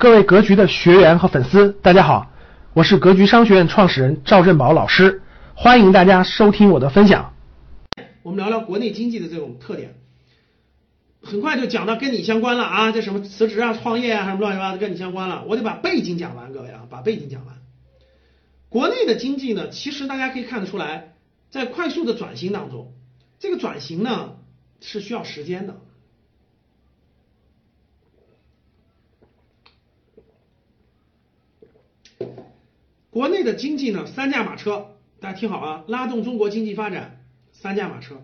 [0.00, 2.30] 各位格局的学员和粉丝，大家好，
[2.72, 5.22] 我是格局商学院创始人赵振宝老师，
[5.56, 7.34] 欢迎大家收听我的分享。
[8.22, 9.96] 我们聊聊国内经济的这种特点，
[11.20, 17.56] 很快就讲到跟你相关了啊，这什么辞职啊、创业啊，什么乱七八糟跟你相关了，我得把背景讲完，各位啊，把背景讲完。
[18.68, 21.14] 国内的经济呢，其实大家可以看得出来，
[21.50, 22.92] 在快速的转型当中，
[23.40, 24.36] 这个转型呢
[24.80, 25.74] 是需要时间的。
[33.10, 38.22] 国内的经济呢，三驾马车，大家听好啊，拉动中国经济发展，三驾马车。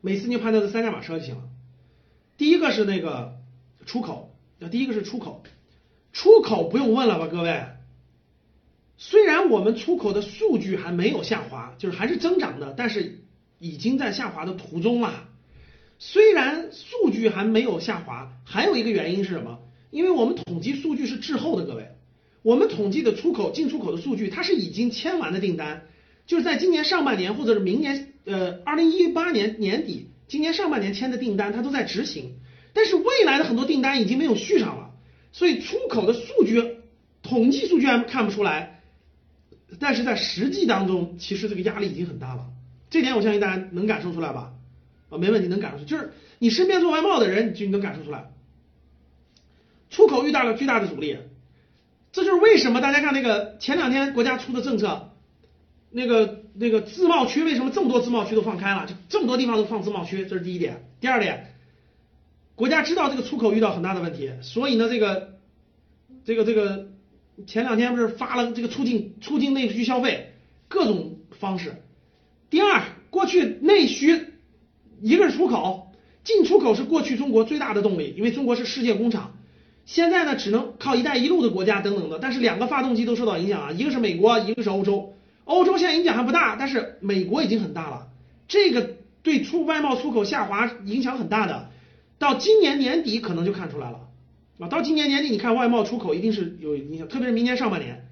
[0.00, 1.42] 每次你判断这三驾马车就行了。
[2.38, 3.36] 第一个是那个
[3.86, 5.42] 出口，那第一个是出口，
[6.12, 7.64] 出口不用问了吧，各位。
[8.98, 13.24] 虽然我们出口的数据还没有下滑，就是还是增长的，但是
[13.58, 15.28] 已经在下滑的途中了。
[15.98, 19.58] 虽然数据还没有下滑，还有一个原因是什么？
[19.90, 21.91] 因为我们统计数据是滞后的，各位。
[22.42, 25.86] 我们统计的出口进出口的数据，它是已经签完的订单，
[26.26, 32.34] 就是在今年上半年或者是明年，呃，二零一八年年底，今年上半年签的订单，它都在执行。
[32.72, 34.90] 但是未来的很多订单已经没有续上了，
[35.30, 36.78] 所以出口的数据
[37.22, 38.80] 统计数据还看不出来，
[39.78, 42.46] 但是在实际当中，其实这个压力已经很大了。
[42.90, 44.52] 这点我相信大家能感受出来吧？
[45.10, 48.32] 啊，没问题，能感受，就是你身边做外贸的人，就你能感受出来，
[49.90, 51.18] 出口遇到了巨大的阻力。
[52.12, 55.12] 这就是为什么大家看那个前两天国家出的政策，
[55.90, 60.84] 那个那个自贸区为什么这么多自贸区都放开了，就这么多地方都放自贸区，这是第一点。
[61.00, 61.54] 第二点，
[62.54, 65.38] 国家知道这个出口遇到很大的问题，所以呢，这个
[66.26, 66.88] 这个这个
[67.46, 70.34] 前两天不是发了这个促进促进内需消费
[70.68, 71.82] 各种方式。
[72.50, 74.26] 第二，过去内需
[75.00, 75.92] 一个是出口，
[76.24, 79.34] 进出口是过去中国最大的动力，因为中国是世界工厂。
[79.92, 85.12] 现在呢，只能靠“一带一路”的国家等等的，但是两个发动机都受到影响啊，一个是美国，一个是欧洲。
[85.44, 88.08] 欧洲现在影响还不大，但是美国已经很大了，
[88.48, 91.68] 这个对出外贸出口下滑影响很大的。
[92.18, 94.08] 到今年年底可能就看出来了
[94.58, 98.06] 啊，到今年年底你看外贸出口一定是有影响，特别是明年上半年，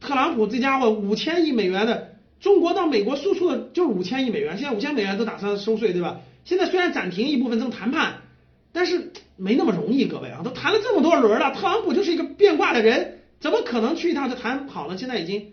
[0.00, 6.22] 特朗普这家伙五千亿美元的中国到美国输出的就是五千亿美元，现在五千美元都打算收税，对吧？
[6.44, 8.22] 现在虽然暂停一部分正谈判。
[8.70, 14.98] 但是没那么容易，各位啊，都谈了这么多轮了，特朗普就是一个变卦的人，怎么可能去一趟就谈好了？
[14.98, 15.52] 现在已经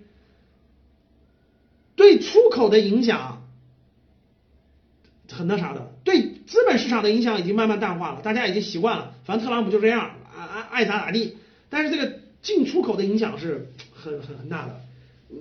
[1.95, 3.43] 对出口的影响
[5.31, 11.37] 很那啥的，对资本市场的影响已经慢慢淡化了，大家已经习惯了，反正特朗普就这样，爱爱咋咋地。
[11.69, 14.81] 但是这个进出口的影响是很很很大的，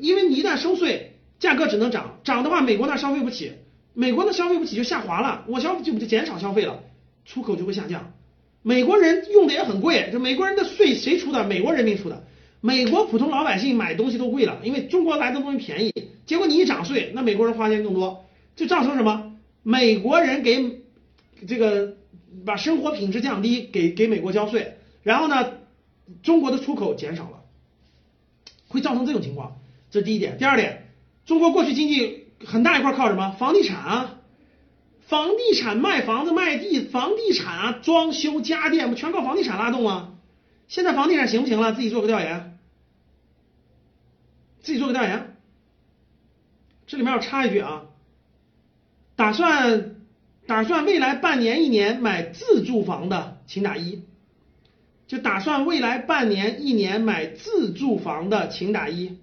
[0.00, 3.52] 因为你一旦收税，价格只能涨，涨的话美国那消费不起，
[3.94, 6.82] 美国那消费不起就下滑了，我消费就就减少消费了。
[7.24, 8.12] 出口就会下降，
[8.66, 11.44] 美国人用的也很贵，就美国人的税谁出的？
[11.44, 12.24] 美国人民出的。
[12.62, 15.92] 美国普通老百姓买东西都贵了，因为中国来的东西便宜，
[16.24, 18.24] 结果你一涨税，那美国人花钱更多，
[18.56, 19.36] 就造成什么？
[19.62, 20.80] 美国人给
[21.46, 21.98] 这个
[22.46, 25.52] 把生活品质降低，给给美国交税，然后呢，
[26.22, 27.42] 中国的出口减少了，
[28.68, 29.60] 会造成这种情况。
[29.90, 30.38] 这第一点。
[30.38, 30.90] 第二点，
[31.26, 33.32] 中国过去经济很大一块靠什么？
[33.38, 34.20] 房地产啊。
[35.06, 40.14] 房地产卖房子卖地，房地产啊，装修家电不全靠房地产拉动啊？
[40.66, 41.74] 现在房地产行不行了？
[41.74, 42.58] 自己做个调研，
[44.62, 45.36] 自己做个调研。
[46.86, 47.82] 这里面要插一句啊，
[49.14, 49.96] 打算
[50.46, 54.00] 打算未来半年一年买自住房的，请打一；
[55.06, 59.18] 就打算未来半年一年买自住房的，请打一。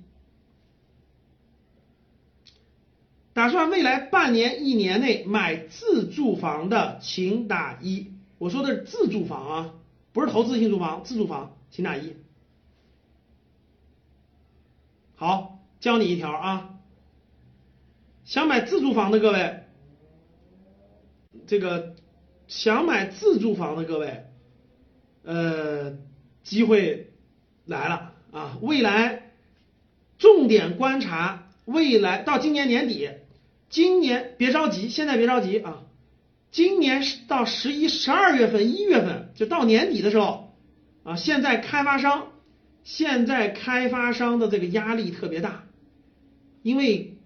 [3.41, 8.11] 打算未来半年、一年内买自住房的，请打一。
[8.37, 9.73] 我说的是自住房啊，
[10.13, 12.15] 不是投资性住房，自住房，请打一。
[15.15, 16.75] 好，教你一条啊，
[18.25, 19.63] 想买自住房的各位，
[21.47, 21.95] 这个
[22.45, 24.27] 想买自住房的各位，
[25.23, 25.97] 呃，
[26.43, 27.11] 机会
[27.65, 28.59] 来了啊！
[28.61, 29.31] 未来
[30.19, 33.09] 重点观察未来到今年年底。
[33.71, 35.83] 今年别着急，现在别着急啊！
[36.51, 40.53] 今年到十一、十二月份、一月份，就到年底的时候
[41.03, 42.33] 啊，现在开发商
[42.83, 45.63] 现在开发商的这个压力特别大，
[46.61, 47.17] 因为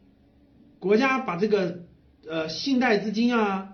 [0.77, 1.79] 国家把这个
[2.29, 3.69] 呃信贷资金啊、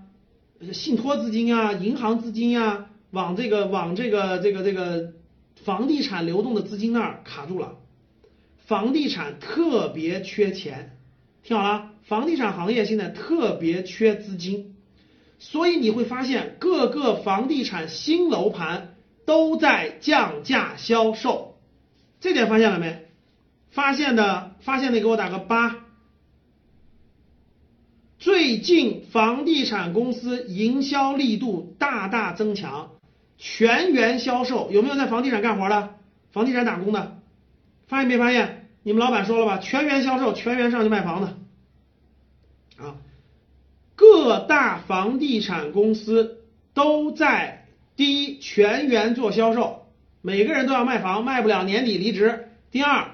[0.72, 5.12] 信托资金啊、银行资金啊，往这个往这个这个这个
[5.66, 7.76] 房地产流动的资金那儿卡住了，
[8.66, 10.98] 房地产特别缺钱，
[11.44, 11.91] 听好了。
[12.12, 14.76] 房地产行业现在特别缺资金，
[15.40, 21.56] 所以你会发现各个房地产新楼盘都在降价销售，
[22.20, 23.06] 这点发现了没？
[23.70, 25.86] 发现的发现的给我打个八。
[28.20, 32.92] 最近房地产公司营销力度大大增强，
[33.38, 35.96] 全员销售，有没有在房地产干活的？
[36.34, 37.22] 房地产打工的？
[37.88, 38.68] 发现没发现？
[38.84, 39.60] 你们老板说了吧？
[39.60, 41.38] 全员销售，全员上去卖房子。
[42.82, 42.98] 啊，
[43.96, 46.44] 各大房地产公司
[46.74, 49.88] 都在第一全员做销售，
[50.22, 52.50] 每个人都要卖房，卖不了年底离职。
[52.72, 53.12] 第二，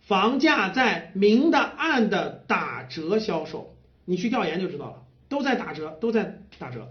[0.00, 3.74] 房价在明的暗的打折销售。
[4.04, 6.88] 你去调研就知道了，都在打折，都在打折。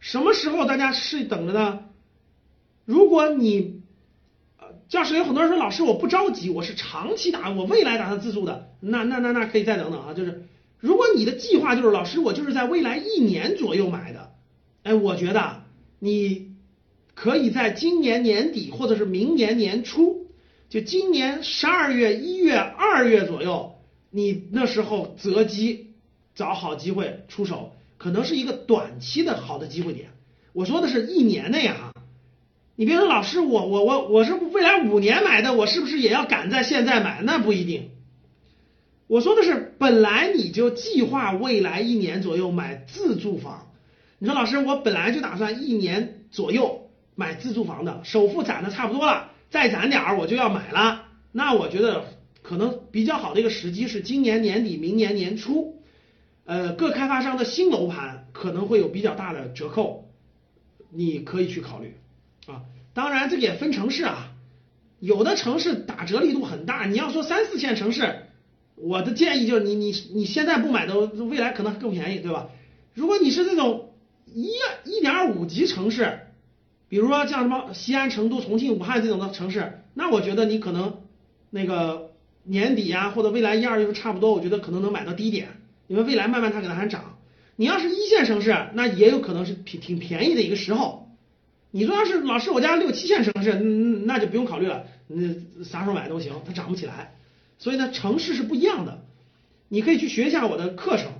[0.00, 1.80] 什么时候大家是等着呢？
[2.84, 3.82] 如果你，
[4.58, 10.14] 呃，教室有很多人说，老师我不着急，我是长期打，我未来打算自住的，那那那那可以再等等啊。
[10.14, 10.46] 就是
[10.84, 14.32] 如果你的计划就是老师我就是在未来一年左右买的，
[14.82, 15.62] 哎，我觉得
[15.98, 16.56] 你
[17.14, 20.26] 可以在今年年底或者是明年年初，
[20.68, 23.76] 就今年十二月、一月、二月左右，
[24.10, 25.92] 你那时候择机。
[26.34, 30.08] 找好机会出手，可能是一个短期的好的机会点。
[30.52, 31.92] 我说的是一年内啊，
[32.74, 37.22] 你别说老师，我我我我是未来五年买的，我是不是也要赶在现在买？
[37.22, 37.90] 那不一定。
[39.06, 43.70] 我说的是，本来你就计划未来一年左右买自住房。
[44.18, 51.04] 你说老师，我本来就打算一年左右买自住房的，首付攒的差不多了，再攒点儿我就要买了。
[51.32, 52.04] 那我觉得
[52.42, 55.82] 可能比较好的一个时机是今年年底、明年年初。
[56.46, 60.10] 呃，各开发商的新楼盘可能会有比较大的折扣，
[60.90, 61.96] 你可以去考虑
[62.46, 62.62] 啊。
[62.92, 64.30] 当然，这个也分城市啊，
[65.00, 66.84] 有的城市打折力度很大。
[66.84, 68.23] 你要说三四线城市，
[68.84, 72.48] 我的建议就是你你你现在不买的，未来可能更便宜，对吧？
[72.92, 73.94] 如果你是那种
[74.26, 74.50] 一
[74.84, 76.18] 一点五级城市，
[76.90, 80.98] 比如说像什么西安、成都、重庆、武汉这种的城市，那我觉得你可能
[81.48, 82.10] 那个
[82.42, 85.48] 年底啊，或者未来一二月份差不多，我觉得可能能买到低点。
[85.86, 87.18] 因为未来慢慢它可能还涨，
[87.56, 91.08] 你要是一线城市，那也有可能是挺挺便宜的一个时候。
[91.70, 93.54] 你说要是老师我家六七线城市，
[94.06, 95.34] 那就不用考虑了，那
[95.64, 97.14] 啥时候买都行，它涨不起来。
[97.58, 99.04] 所以呢，城市是不一样的。
[99.68, 101.12] 你可以去学一下我的课程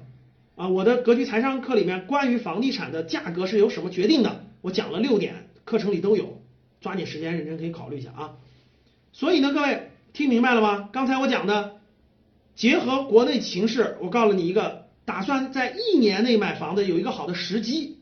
[0.57, 6.43] 啊，我的格局财商课里面关于房地产的价格是由什么决定的，我讲了六点，课程里都有，
[6.81, 8.33] 抓紧时间认真可以考虑一下啊。
[9.13, 10.89] 所以呢，各位听明白了吗？
[10.93, 11.77] 刚才我讲的。
[12.57, 17.99] 结合国内形势，我告诉你一个，打算在一年内买房的有一个好的时机，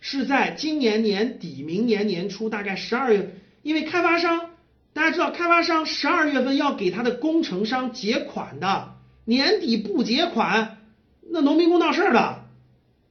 [0.00, 3.30] 是在今年年底、明年年初，大概十二月，
[3.62, 4.50] 因为开发商
[4.94, 8.94] 大家知道，开发商十二月份要给他的工程商结款的，
[9.24, 10.78] 年底不结款，
[11.20, 12.44] 那农民工闹事儿的，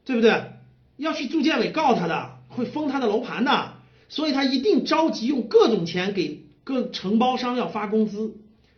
[0.06, 0.54] 对不对？
[0.96, 3.74] 要去住建委告他的，会封他的楼盘的，
[4.08, 8.38] 所以他一定着急用各种钱给各承包商要发工资。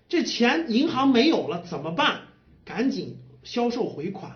[0.10, 2.22] 这钱银行没有了怎么办？
[2.64, 4.32] 赶紧销售回款。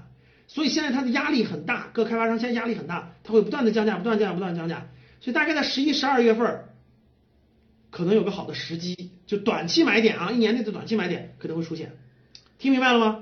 [0.48, 4.88] 所以现在他的压力很大，各开发商现在压力很大，他会不断的降价，不断降价，不断降价。
[5.21, 6.66] 所以大概在十一、十二月份，
[7.91, 11.94] 可能有个好的时机，就短期买点啊，一年内的短期买点可能会出现。
[12.57, 13.19] 听明白了吗？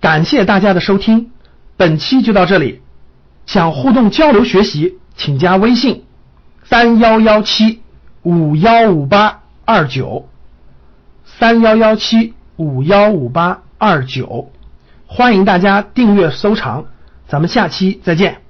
[0.00, 1.30] 感谢大家的收听，
[1.76, 2.82] 本期就到这里。
[3.46, 6.04] 想互动交流学习，请加微信：
[6.64, 7.80] 三幺幺七
[8.22, 10.28] 五幺五八二九。
[11.24, 14.52] 三幺幺七五幺五八二九，
[15.06, 16.86] 欢迎大家订阅收藏，
[17.26, 18.43] 咱们下期再见。